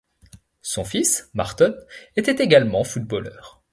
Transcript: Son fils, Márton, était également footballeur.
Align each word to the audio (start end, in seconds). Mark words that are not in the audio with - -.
Son 0.63 0.83
fils, 0.83 1.29
Márton, 1.35 1.75
était 2.15 2.43
également 2.43 2.83
footballeur. 2.83 3.61